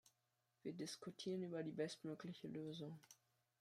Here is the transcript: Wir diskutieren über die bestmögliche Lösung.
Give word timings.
Wir 0.63 0.73
diskutieren 0.73 1.43
über 1.43 1.61
die 1.61 1.69
bestmögliche 1.69 2.47
Lösung. 2.47 2.99